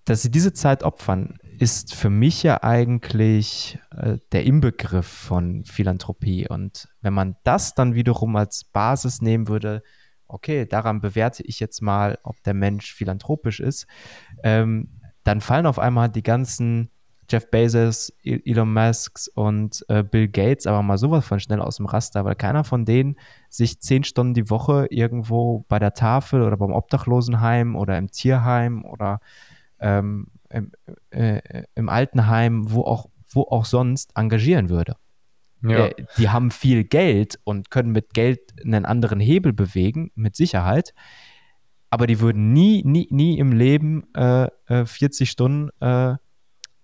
[0.04, 6.46] Dass sie diese Zeit opfern, ist für mich ja eigentlich äh, der Inbegriff von Philanthropie.
[6.48, 9.82] Und wenn man das dann wiederum als Basis nehmen würde,
[10.28, 13.86] okay, daran bewerte ich jetzt mal, ob der Mensch philanthropisch ist,
[14.44, 16.90] ähm, dann fallen auf einmal die ganzen
[17.30, 21.76] Jeff Bezos, e-, Elon Musk und äh, Bill Gates aber mal sowas von schnell aus
[21.76, 23.16] dem Raster, weil keiner von denen
[23.48, 28.84] sich zehn Stunden die Woche irgendwo bei der Tafel oder beim Obdachlosenheim oder im Tierheim
[28.84, 29.20] oder
[29.80, 30.72] ähm, im,
[31.10, 34.96] äh, im Altenheim, wo auch, wo auch sonst engagieren würde.
[35.62, 35.86] Ja.
[35.86, 40.94] Äh, die haben viel Geld und können mit Geld einen anderen Hebel bewegen, mit Sicherheit.
[41.90, 44.48] Aber die würden nie, nie, nie im Leben äh,
[44.84, 46.16] 40 äh, Stunden äh,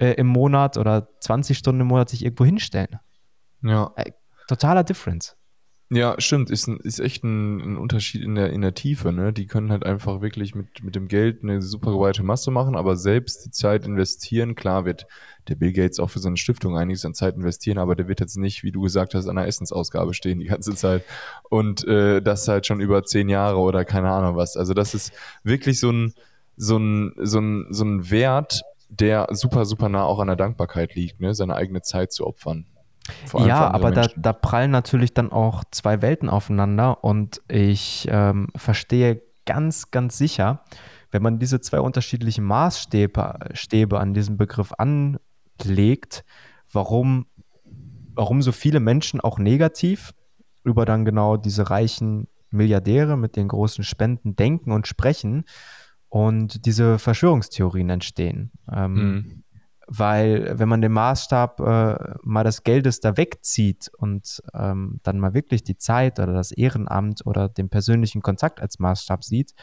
[0.02, 2.98] äh, im Monat oder 20 Stunden im Monat sich irgendwo hinstellen.
[3.62, 3.92] Ja.
[3.94, 4.10] Äh,
[4.48, 5.36] totaler Difference.
[5.90, 6.50] Ja, stimmt.
[6.50, 9.12] Ist, ein, ist echt ein, ein, Unterschied in der, in der Tiefe.
[9.12, 9.32] Ne?
[9.32, 12.96] Die können halt einfach wirklich mit, mit dem Geld eine super breite Masse machen, aber
[12.96, 14.54] selbst die Zeit investieren.
[14.54, 15.06] Klar wird
[15.48, 18.38] der Bill Gates auch für seine Stiftung einiges an Zeit investieren, aber der wird jetzt
[18.38, 21.04] nicht, wie du gesagt hast, an einer Essensausgabe stehen die ganze Zeit.
[21.48, 24.56] Und äh, das halt schon über zehn Jahre oder keine Ahnung was.
[24.56, 25.12] Also das ist
[25.44, 26.14] wirklich so ein,
[26.56, 28.62] so ein, so ein, so ein Wert,
[29.00, 31.35] der super, super nah auch an der Dankbarkeit liegt, ne?
[31.35, 32.66] seine eigene Zeit zu opfern.
[33.37, 39.22] Ja, aber da, da, prallen natürlich dann auch zwei Welten aufeinander und ich ähm, verstehe
[39.44, 40.62] ganz, ganz sicher,
[41.11, 46.24] wenn man diese zwei unterschiedlichen Maßstäbe Stäbe an diesem Begriff anlegt,
[46.70, 47.26] warum,
[48.14, 50.14] warum so viele Menschen auch negativ
[50.62, 55.44] über dann genau diese reichen Milliardäre mit den großen Spenden denken und sprechen
[56.12, 58.53] und diese Verschwörungstheorien entstehen.
[58.70, 59.44] Ähm, mhm.
[59.87, 65.33] Weil wenn man den Maßstab äh, mal des Geldes da wegzieht und ähm, dann mal
[65.33, 69.55] wirklich die Zeit oder das Ehrenamt oder den persönlichen Kontakt als Maßstab sieht,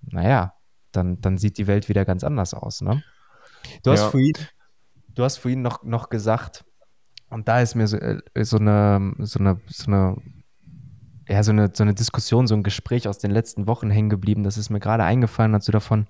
[0.00, 0.54] naja,
[0.90, 2.80] dann, dann sieht die Welt wieder ganz anders aus.
[2.80, 3.04] Ne?
[3.84, 4.10] Du, hast ja.
[4.10, 4.34] vorhin,
[5.14, 6.64] du hast vorhin noch, noch gesagt,
[7.30, 10.16] und da ist mir so, äh, so, eine, so, eine, so eine
[11.28, 14.42] ja, so eine, so eine Diskussion, so ein Gespräch aus den letzten Wochen hängen geblieben.
[14.42, 16.06] Das ist mir gerade eingefallen, als du davon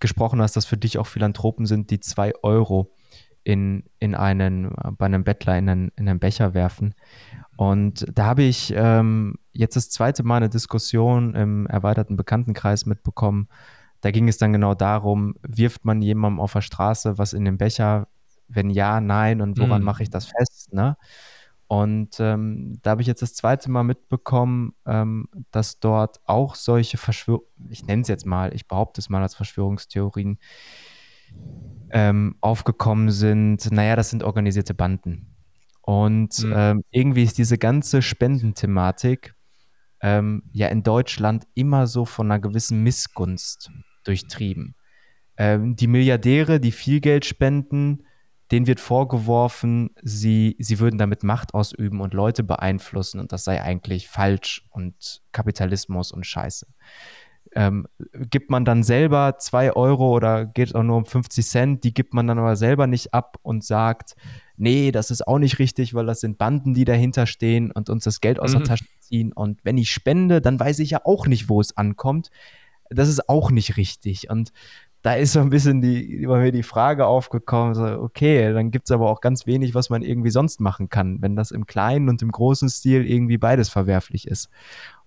[0.00, 2.94] gesprochen hast, dass für dich auch Philanthropen sind, die zwei Euro
[3.44, 6.94] in, in einen, bei einem Bettler in einen, in einen Becher werfen.
[7.56, 13.48] Und da habe ich ähm, jetzt das zweite Mal eine Diskussion im erweiterten Bekanntenkreis mitbekommen.
[14.00, 17.58] Da ging es dann genau darum, wirft man jemandem auf der Straße was in den
[17.58, 18.08] Becher?
[18.48, 19.84] Wenn ja, nein, und woran mm.
[19.84, 20.72] mache ich das fest?
[20.72, 20.96] Ne?
[21.70, 26.98] Und ähm, da habe ich jetzt das zweite Mal mitbekommen, ähm, dass dort auch solche
[26.98, 30.40] Verschwörungen, ich nenne es jetzt mal, ich behaupte es mal als Verschwörungstheorien,
[31.90, 33.70] ähm, aufgekommen sind.
[33.70, 35.36] Naja, das sind organisierte Banden.
[35.80, 36.52] Und mhm.
[36.56, 39.36] ähm, irgendwie ist diese ganze Spendenthematik
[40.00, 43.70] ähm, ja in Deutschland immer so von einer gewissen Missgunst
[44.02, 44.74] durchtrieben.
[45.36, 48.02] Ähm, die Milliardäre, die viel Geld spenden,
[48.50, 53.62] denen wird vorgeworfen, sie, sie würden damit Macht ausüben und Leute beeinflussen und das sei
[53.62, 56.66] eigentlich falsch und Kapitalismus und Scheiße.
[57.52, 57.86] Ähm,
[58.30, 61.92] gibt man dann selber zwei Euro oder geht es auch nur um 50 Cent, die
[61.92, 64.14] gibt man dann aber selber nicht ab und sagt,
[64.56, 68.04] nee, das ist auch nicht richtig, weil das sind Banden, die dahinter stehen und uns
[68.04, 68.58] das Geld aus mhm.
[68.58, 69.32] der Tasche ziehen.
[69.32, 72.30] Und wenn ich spende, dann weiß ich ja auch nicht, wo es ankommt.
[72.90, 74.30] Das ist auch nicht richtig.
[74.30, 74.52] Und
[75.02, 78.88] da ist so ein bisschen die, über mir die Frage aufgekommen, so, okay, dann gibt
[78.88, 82.08] es aber auch ganz wenig, was man irgendwie sonst machen kann, wenn das im kleinen
[82.08, 84.50] und im großen Stil irgendwie beides verwerflich ist.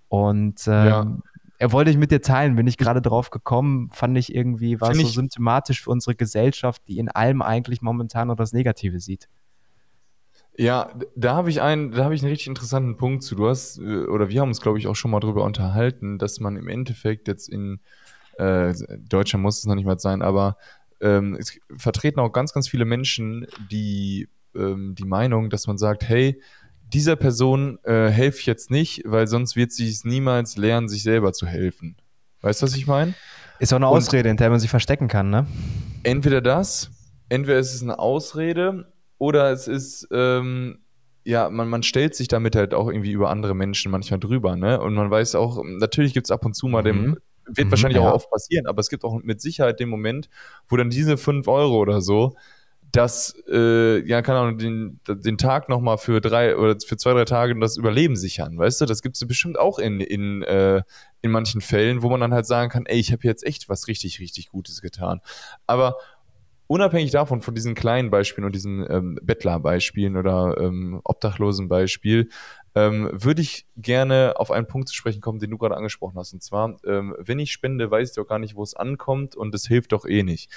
[0.08, 1.18] Und ähm, ja.
[1.60, 4.94] er wollte ich mit dir teilen, bin ich gerade drauf gekommen, fand ich irgendwie, war
[4.94, 9.30] Find so symptomatisch für unsere Gesellschaft, die in allem eigentlich momentan nur das Negative sieht.
[10.56, 13.36] Ja, da habe ich einen, da habe ich einen richtig interessanten Punkt zu.
[13.36, 16.40] Du hast, äh, oder wir haben uns, glaube ich, auch schon mal darüber unterhalten, dass
[16.40, 17.80] man im Endeffekt jetzt in
[18.38, 20.58] äh, Deutscher muss es noch nicht mal sein, aber
[21.02, 26.08] ähm, es vertreten auch ganz, ganz viele Menschen die, ähm, die Meinung, dass man sagt,
[26.08, 26.42] hey,
[26.94, 31.04] dieser Person äh, helfe ich jetzt nicht, weil sonst wird sie es niemals lernen, sich
[31.04, 31.98] selber zu helfen.
[32.42, 33.14] Weißt du, was ich meine?
[33.60, 35.48] Ist auch eine Ausrede, in der man sich verstecken kann, ne?
[36.04, 36.92] Entweder das,
[37.30, 40.80] entweder ist es eine Ausrede oder es ist, ähm,
[41.24, 44.80] ja, man, man stellt sich damit halt auch irgendwie über andere Menschen manchmal drüber, ne?
[44.80, 46.86] Und man weiß auch, natürlich gibt es ab und zu mal mhm.
[46.86, 48.10] dem wird mhm, wahrscheinlich ja.
[48.10, 50.30] auch oft passieren, aber es gibt auch mit Sicherheit den Moment,
[50.68, 52.36] wo dann diese 5 Euro oder so,
[52.94, 57.26] das, äh, ja, keine Ahnung, den, den Tag nochmal für drei oder für zwei, drei
[57.26, 58.86] Tage das Überleben sichern, weißt du?
[58.86, 60.84] Das gibt es bestimmt auch in, in, äh,
[61.24, 63.88] in manchen Fällen, wo man dann halt sagen kann, ey, ich habe jetzt echt was
[63.88, 65.22] richtig, richtig Gutes getan.
[65.66, 65.96] Aber
[66.68, 72.30] unabhängig davon, von diesen kleinen Beispielen und diesen ähm, Bettlerbeispielen oder ähm, Obdachlosenbeispiel,
[72.76, 76.34] ähm, würde ich gerne auf einen Punkt zu sprechen kommen, den du gerade angesprochen hast.
[76.34, 79.54] Und zwar, ähm, wenn ich spende, weiß ich doch gar nicht, wo es ankommt und
[79.54, 80.52] es hilft doch eh nicht.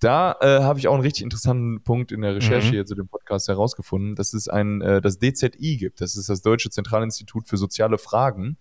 [0.00, 2.72] Da äh, habe ich auch einen richtig interessanten Punkt in der Recherche mhm.
[2.72, 6.02] hier zu dem Podcast herausgefunden, dass es ein, äh, das DZI gibt.
[6.02, 8.58] Das ist das Deutsche Zentralinstitut für soziale Fragen.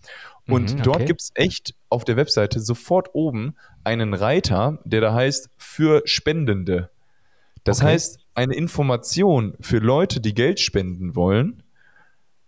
[0.47, 0.81] Und mhm, okay.
[0.83, 6.03] dort gibt es echt auf der Webseite sofort oben einen Reiter, der da heißt für
[6.05, 6.91] Spendende.
[7.63, 7.87] Das okay.
[7.87, 11.62] heißt, eine Information für Leute, die Geld spenden wollen,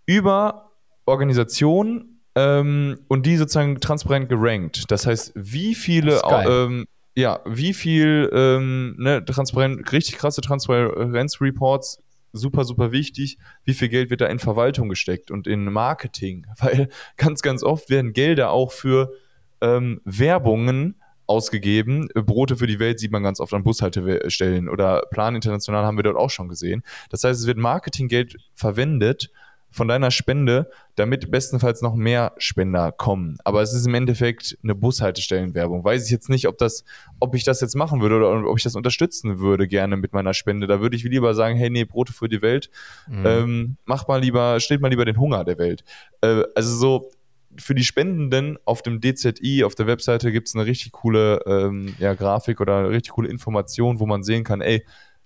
[0.06, 0.72] über
[1.06, 4.86] Organisationen ähm, und die sozusagen transparent gerankt.
[4.89, 12.00] Das heißt, wie viele, ähm, ja, wie viel ähm, ne, transparent, richtig krasse Transparenzreports,
[12.34, 16.89] super, super wichtig, wie viel Geld wird da in Verwaltung gesteckt und in Marketing, weil
[17.18, 19.13] ganz, ganz oft werden Gelder auch für
[19.62, 20.96] ähm, Werbungen
[21.28, 22.10] ausgegeben.
[22.13, 26.04] Brote für die Welt sieht man ganz oft an Bushaltestellen oder Plan International haben wir
[26.04, 26.84] dort auch schon gesehen.
[27.10, 29.32] Das heißt, es wird Marketinggeld verwendet,
[29.76, 33.38] von deiner Spende, damit bestenfalls noch mehr Spender kommen.
[33.44, 35.84] Aber es ist im Endeffekt eine Bushaltestellenwerbung.
[35.84, 36.86] Weiß ich jetzt nicht, ob das,
[37.20, 40.34] ob ich das jetzt machen würde oder ob ich das unterstützen würde gerne mit meiner
[40.34, 40.66] Spende.
[40.66, 42.70] Da würde ich lieber sagen, hey, nee, Brote für die Welt,
[43.10, 43.26] mhm.
[43.26, 45.84] ähm, mach mal lieber, stillt mal lieber den Hunger der Welt.
[46.22, 47.12] Äh, also so,
[47.58, 51.96] für die Spendenden auf dem DZI, auf der Webseite gibt es eine richtig coole ähm,
[52.00, 54.86] ja, Grafik oder eine richtig coole Information, wo man sehen kann, ey,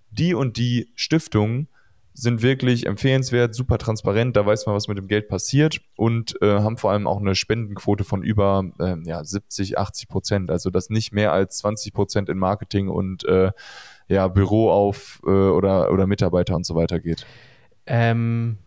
[0.10, 1.68] die und die Stiftungen
[2.13, 6.60] sind wirklich empfehlenswert, super transparent, da weiß man, was mit dem Geld passiert und äh,
[6.60, 10.52] haben vor allem auch eine Spendenquote von über äh, ja, 70, 80 Prozent.
[10.52, 13.52] Also dass nicht mehr als 20 Prozent in Marketing und äh,
[14.08, 17.26] ja, Büro auf äh, oder, oder Mitarbeiter und so weiter geht.
[17.86, 18.58] Ähm,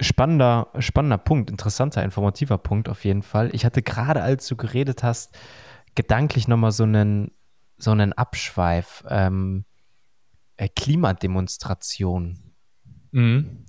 [0.00, 3.50] spannender, spannender Punkt, interessanter, informativer Punkt auf jeden Fall.
[3.52, 5.36] Ich hatte gerade, als du geredet hast,
[5.94, 7.32] gedanklich nochmal so einen,
[7.78, 9.02] so einen Abschweif.
[9.08, 9.64] Ähm,
[10.56, 12.49] äh, Klimademonstration
[13.12, 13.64] Mhm.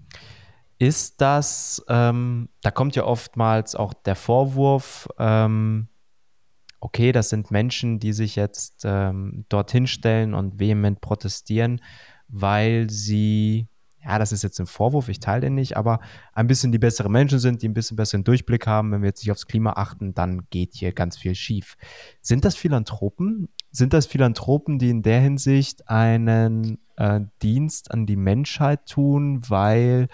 [0.77, 5.89] Ist das, ähm, da kommt ja oftmals auch der Vorwurf, ähm,
[6.79, 11.81] okay, das sind Menschen, die sich jetzt ähm, dorthin stellen und vehement protestieren,
[12.27, 13.67] weil sie,
[14.03, 15.99] ja, das ist jetzt ein Vorwurf, ich teile den nicht, aber
[16.33, 18.91] ein bisschen die besseren Menschen sind, die ein bisschen besseren Durchblick haben.
[18.91, 21.77] Wenn wir jetzt nicht aufs Klima achten, dann geht hier ganz viel schief.
[22.21, 23.49] Sind das Philanthropen?
[23.69, 30.07] Sind das Philanthropen, die in der Hinsicht einen äh, Dienst an die Menschheit tun, weil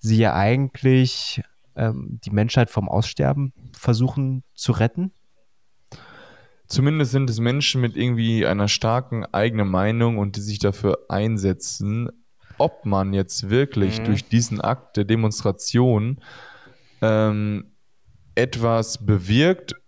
[0.00, 1.42] sie ja eigentlich
[1.76, 5.12] ähm, die Menschheit vom Aussterben versuchen zu retten?
[6.66, 12.10] Zumindest sind es Menschen mit irgendwie einer starken eigenen Meinung und die sich dafür einsetzen.
[12.58, 14.04] ob man jetzt wirklich Mhm.
[14.04, 16.20] durch diesen Akt der Demonstration
[17.00, 17.72] ähm,
[18.34, 19.79] etwas bewirkt,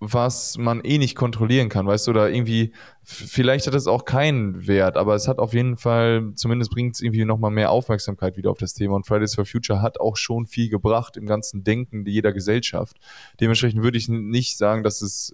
[0.00, 4.66] was man eh nicht kontrollieren kann, weißt du, oder irgendwie, vielleicht hat es auch keinen
[4.68, 8.50] Wert, aber es hat auf jeden Fall, zumindest bringt es irgendwie nochmal mehr Aufmerksamkeit wieder
[8.50, 12.06] auf das Thema und Fridays for Future hat auch schon viel gebracht im ganzen Denken
[12.06, 12.96] jeder Gesellschaft.
[13.40, 15.32] Dementsprechend würde ich nicht sagen, dass es,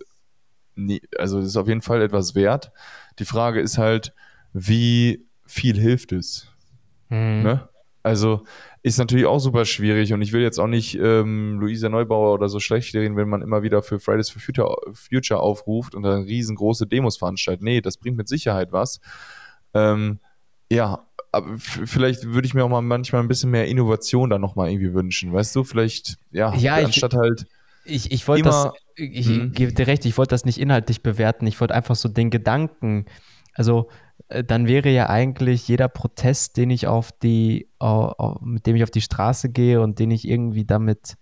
[0.76, 2.72] nie, also es ist auf jeden Fall etwas wert.
[3.18, 4.14] Die Frage ist halt,
[4.54, 6.48] wie viel hilft es?
[7.10, 7.42] Mhm.
[7.42, 7.68] Ne?
[8.04, 8.42] Also
[8.82, 12.48] ist natürlich auch super schwierig und ich will jetzt auch nicht ähm, Luisa Neubauer oder
[12.50, 16.22] so schlecht reden, wenn man immer wieder für Fridays for Future, Future aufruft und dann
[16.24, 17.62] riesengroße Demos veranstaltet.
[17.62, 19.00] Nee, das bringt mit Sicherheit was.
[19.72, 20.20] Ähm,
[20.70, 24.70] ja, aber vielleicht würde ich mir auch mal manchmal ein bisschen mehr Innovation da nochmal
[24.70, 25.32] irgendwie wünschen.
[25.32, 27.46] Weißt du, vielleicht, ja, Ja, ich- anstatt halt,
[27.84, 29.52] Ich, ich wollte das, ich Mhm.
[29.52, 33.06] gebe dir recht, ich wollte das nicht inhaltlich bewerten, ich wollte einfach so den Gedanken,
[33.54, 33.88] also
[34.42, 37.68] dann wäre ja eigentlich jeder Protest, den ich auf die,
[38.40, 41.16] mit dem ich auf die Straße gehe und den ich irgendwie damit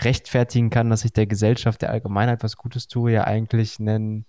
[0.00, 4.26] rechtfertigen kann, dass ich der Gesellschaft, der Allgemeinheit was Gutes tue, ja eigentlich nennen,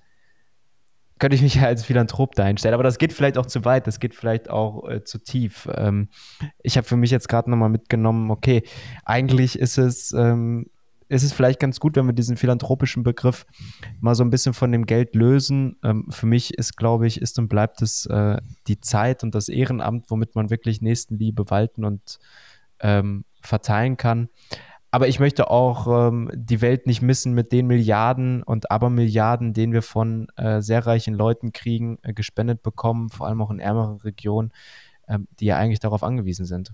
[1.19, 2.73] könnte ich mich ja als Philanthrop da einstellen.
[2.73, 5.69] Aber das geht vielleicht auch zu weit, das geht vielleicht auch äh, zu tief.
[5.75, 6.09] Ähm,
[6.63, 8.63] ich habe für mich jetzt gerade nochmal mitgenommen, okay,
[9.03, 10.67] eigentlich ist es, ähm,
[11.09, 13.45] ist es vielleicht ganz gut, wenn wir diesen philanthropischen Begriff
[13.99, 15.77] mal so ein bisschen von dem Geld lösen.
[15.83, 19.49] Ähm, für mich ist, glaube ich, ist und bleibt es äh, die Zeit und das
[19.49, 22.19] Ehrenamt, womit man wirklich Nächstenliebe walten und
[22.79, 24.29] ähm, verteilen kann.
[24.91, 29.71] Aber ich möchte auch ähm, die Welt nicht missen mit den Milliarden und Abermilliarden, den
[29.71, 33.97] wir von äh, sehr reichen Leuten kriegen, äh, gespendet bekommen, vor allem auch in ärmeren
[33.97, 34.51] Regionen,
[35.07, 36.73] ähm, die ja eigentlich darauf angewiesen sind.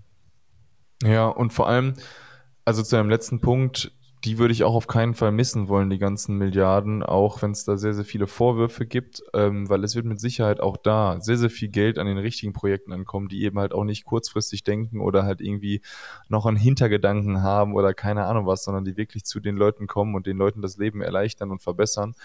[1.04, 1.94] ja, und vor allem,
[2.64, 3.92] also zu einem letzten Punkt,
[4.24, 7.64] die würde ich auch auf keinen Fall missen wollen, die ganzen Milliarden, auch wenn es
[7.66, 11.38] da sehr, sehr viele Vorwürfe gibt, ähm, weil es wird mit Sicherheit auch da sehr,
[11.38, 15.00] sehr viel Geld an den richtigen Projekten ankommen, die eben halt auch nicht kurzfristig denken
[15.00, 15.82] oder halt irgendwie
[16.28, 20.16] noch einen Hintergedanken haben oder keine Ahnung was, sondern die wirklich zu den Leuten kommen
[20.16, 22.16] und den Leuten das Leben erleichtern und verbessern.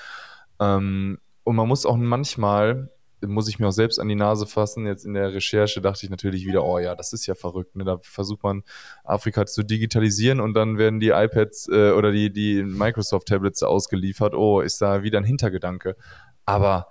[0.58, 2.90] Ähm, und man muss auch manchmal,
[3.26, 6.10] muss ich mir auch selbst an die Nase fassen, jetzt in der Recherche dachte ich
[6.10, 7.84] natürlich wieder, oh ja, das ist ja verrückt, ne?
[7.84, 8.62] da versucht man
[9.04, 14.34] Afrika zu digitalisieren und dann werden die iPads äh, oder die, die Microsoft-Tablets ausgeliefert.
[14.34, 15.96] Oh, ist da wieder ein Hintergedanke.
[16.46, 16.88] Aber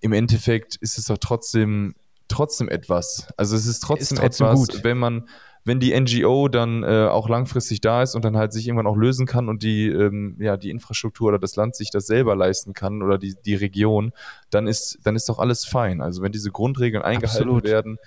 [0.00, 1.94] im Endeffekt ist es doch trotzdem,
[2.28, 3.28] trotzdem etwas.
[3.36, 4.84] Also es ist trotzdem, Ist trotzdem etwas, gut.
[4.84, 5.28] wenn man,
[5.66, 8.96] wenn die NGO dann äh, auch langfristig da ist und dann halt sich irgendwann auch
[8.96, 12.72] lösen kann und die, ähm, ja, die Infrastruktur oder das Land sich das selber leisten
[12.72, 14.12] kann oder die, die Region,
[14.50, 16.00] dann ist, dann ist doch alles fein.
[16.00, 17.64] Also wenn diese Grundregeln eingehalten Absolut.
[17.64, 17.98] werden,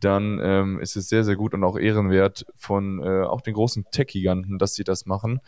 [0.00, 3.86] dann ähm, ist es sehr, sehr gut und auch ehrenwert von äh, auch den großen
[3.92, 5.40] Tech-Giganten, dass sie das machen.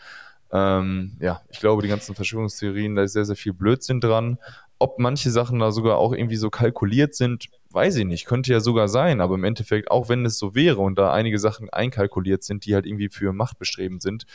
[0.53, 4.37] Ähm, ja, ich glaube, die ganzen Verschwörungstheorien, da ist sehr, sehr viel Blödsinn dran.
[4.79, 8.25] Ob manche Sachen da sogar auch irgendwie so kalkuliert sind, weiß ich nicht.
[8.25, 11.37] Könnte ja sogar sein, aber im Endeffekt, auch wenn es so wäre und da einige
[11.37, 14.25] Sachen einkalkuliert sind, die halt irgendwie für Macht bestrebend sind,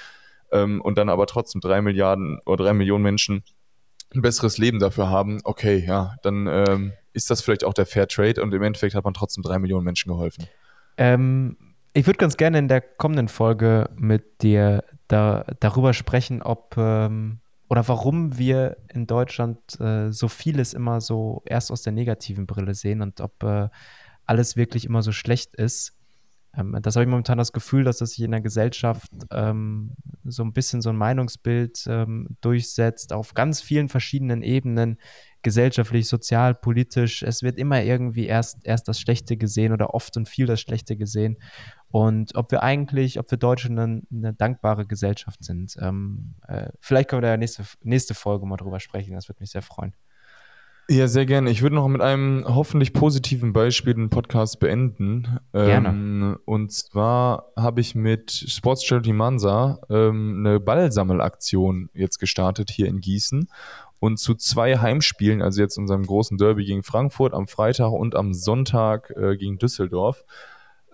[0.53, 3.43] ähm, und dann aber trotzdem drei Milliarden oder drei Millionen Menschen
[4.15, 8.07] ein besseres Leben dafür haben, okay, ja, dann ähm, ist das vielleicht auch der Fair
[8.07, 10.47] Trade und im Endeffekt hat man trotzdem drei Millionen Menschen geholfen.
[10.97, 11.57] Ähm,
[11.93, 17.41] ich würde ganz gerne in der kommenden Folge mit dir da, darüber sprechen, ob ähm,
[17.75, 22.73] oder warum wir in Deutschland äh, so vieles immer so erst aus der negativen Brille
[22.73, 23.69] sehen und ob äh,
[24.27, 25.99] alles wirklich immer so schlecht ist.
[26.57, 30.45] Ähm, das habe ich momentan das Gefühl, dass das sich in der Gesellschaft ähm, so
[30.45, 35.01] ein bisschen so ein Meinungsbild ähm, durchsetzt auf ganz vielen verschiedenen Ebenen,
[35.45, 37.23] gesellschaftlich, sozial, politisch.
[37.23, 40.97] Es wird immer irgendwie erst, erst das Schlechte gesehen oder oft und viel das Schlechte
[40.97, 41.37] gesehen.
[41.89, 45.77] Und ob wir eigentlich, ob wir Deutsche eine, eine dankbare Gesellschaft sind.
[45.81, 49.15] Ähm, äh, vielleicht können wir da nächste, nächste Folge mal drüber sprechen.
[49.15, 49.95] Das würde mich sehr freuen.
[50.89, 51.51] Ja, sehr gerne.
[51.51, 55.39] Ich würde noch mit einem hoffentlich positiven Beispiel den Podcast beenden.
[55.53, 55.89] Gerne.
[55.89, 62.87] Ähm, und zwar habe ich mit Sports Charity Mansa ähm, eine Ballsammelaktion jetzt gestartet hier
[62.87, 63.49] in Gießen.
[63.99, 68.35] Und zu zwei Heimspielen, also jetzt unserem großen Derby gegen Frankfurt am Freitag und am
[68.35, 70.25] Sonntag äh, gegen Düsseldorf,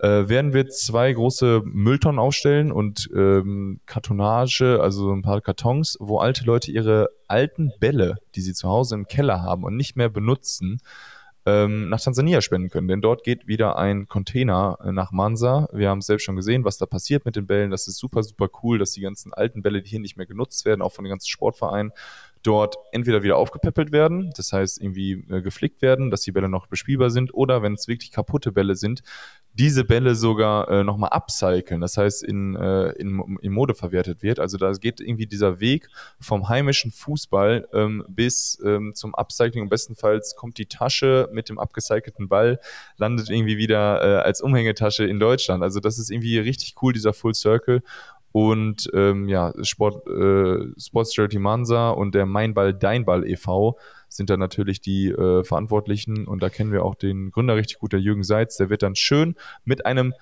[0.01, 6.17] äh, werden wir zwei große Mülltonnen aufstellen und ähm, Kartonage, also ein paar Kartons, wo
[6.17, 10.09] alte Leute ihre alten Bälle, die sie zu Hause im Keller haben und nicht mehr
[10.09, 10.81] benutzen,
[11.45, 12.87] ähm, nach Tansania spenden können.
[12.87, 15.67] Denn dort geht wieder ein Container äh, nach Mansa.
[15.71, 17.69] Wir haben es selbst schon gesehen, was da passiert mit den Bällen.
[17.69, 20.65] Das ist super, super cool, dass die ganzen alten Bälle, die hier nicht mehr genutzt
[20.65, 21.91] werden, auch von den ganzen Sportvereinen,
[22.43, 26.67] dort entweder wieder aufgepäppelt werden, das heißt irgendwie äh, geflickt werden, dass die Bälle noch
[26.67, 29.01] bespielbar sind, oder wenn es wirklich kaputte Bälle sind,
[29.53, 34.39] diese Bälle sogar äh, nochmal upcyclen, das heißt in, äh, in, in Mode verwertet wird.
[34.39, 35.89] Also da geht irgendwie dieser Weg
[36.19, 39.63] vom heimischen Fußball ähm, bis ähm, zum Upcycling.
[39.63, 42.59] Und bestenfalls kommt die Tasche mit dem abgecycelten Ball,
[42.97, 45.63] landet irgendwie wieder äh, als Umhängetasche in Deutschland.
[45.63, 47.83] Also das ist irgendwie richtig cool, dieser Full Circle.
[48.31, 53.77] Und ähm, ja, Sport, äh, Sports Charity Mansa und der Mein Ball, Dein Ball e.V.
[54.07, 56.27] sind da natürlich die äh, Verantwortlichen.
[56.27, 58.57] Und da kennen wir auch den Gründer richtig gut, der Jürgen Seitz.
[58.57, 60.13] Der wird dann schön mit einem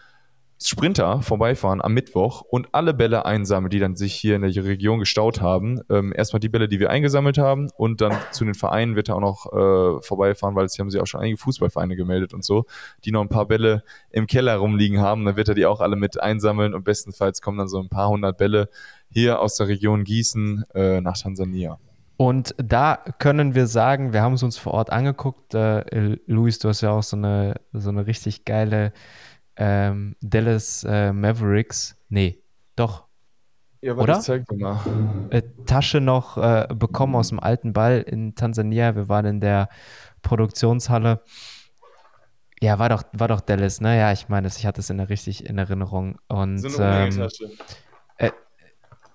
[0.62, 4.99] Sprinter vorbeifahren am Mittwoch und alle Bälle einsammeln, die dann sich hier in der Region
[4.99, 5.80] gestaut haben.
[5.89, 9.16] Ähm, erstmal die Bälle, die wir eingesammelt haben und dann zu den Vereinen wird er
[9.16, 12.66] auch noch äh, vorbeifahren, weil es haben sich auch schon einige Fußballvereine gemeldet und so,
[13.05, 15.24] die noch ein paar Bälle im Keller rumliegen haben.
[15.24, 18.10] Dann wird er die auch alle mit einsammeln und bestenfalls kommen dann so ein paar
[18.10, 18.70] hundert Bälle
[19.10, 21.80] hier aus der Region Gießen äh, nach Tansania.
[22.18, 25.53] Und da können wir sagen, wir haben es uns vor Ort angeguckt.
[25.53, 28.91] Äh, Luis, du hast ja auch so eine, so eine richtig geile
[29.60, 32.41] ähm, Dallas äh, Mavericks, nee,
[32.78, 33.07] doch.
[33.82, 34.20] Ja, warte, Oder?
[34.22, 34.80] zeig dir mal.
[35.32, 38.95] Äh, Tasche noch äh, bekommen aus dem alten Ball in Tansania.
[38.95, 39.70] Wir waren in der
[40.22, 41.22] Produktionshalle.
[42.62, 43.97] Ja, war doch, war doch Dallas, ne?
[43.97, 46.20] Ja, ich meine, ich hatte es in der richtig in Erinnerung.
[46.28, 47.30] Und, so eine ähm,
[48.18, 48.32] äh,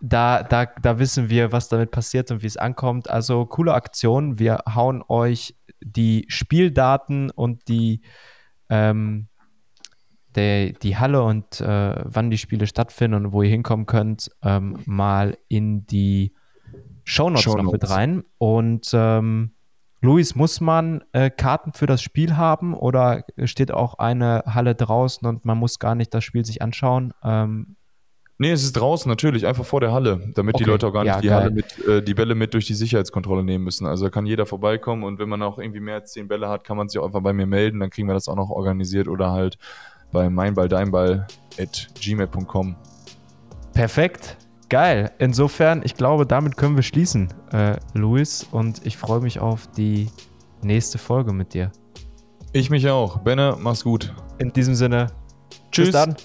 [0.01, 3.09] da, da, da wissen wir, was damit passiert und wie es ankommt.
[3.11, 4.39] Also coole Aktion.
[4.39, 8.03] Wir hauen euch die Spieldaten und die
[8.71, 9.29] ähm,
[10.35, 14.79] der, die Halle und äh, wann die Spiele stattfinden und wo ihr hinkommen könnt, ähm,
[14.87, 16.33] mal in die
[17.05, 18.25] Shownotes, Shownotes noch mit rein.
[18.39, 19.53] Und ähm,
[20.01, 25.27] Luis, muss man äh, Karten für das Spiel haben oder steht auch eine Halle draußen
[25.27, 27.13] und man muss gar nicht das Spiel sich anschauen?
[27.23, 27.77] Ähm,
[28.37, 30.65] Nee, es ist draußen natürlich, einfach vor der Halle, damit okay.
[30.65, 32.75] die Leute auch gar nicht ja, die, Halle mit, äh, die Bälle mit durch die
[32.75, 33.87] Sicherheitskontrolle nehmen müssen.
[33.87, 36.65] Also da kann jeder vorbeikommen und wenn man auch irgendwie mehr als zehn Bälle hat,
[36.65, 39.07] kann man sich auch einfach bei mir melden, dann kriegen wir das auch noch organisiert
[39.07, 39.57] oder halt
[40.15, 41.27] bei meinballdeinball
[41.61, 42.75] at gmail.com.
[43.75, 44.39] Perfekt.
[44.71, 45.11] Geil.
[45.19, 48.47] Insofern, ich glaube, damit können wir schließen, äh, Luis.
[48.51, 50.09] Und ich freue mich auf die
[50.63, 51.71] nächste Folge mit dir.
[52.53, 53.19] Ich mich auch.
[53.19, 54.15] Benne, mach's gut.
[54.39, 55.09] In diesem Sinne,
[55.71, 55.89] tschüss.
[55.89, 56.17] Bis dann.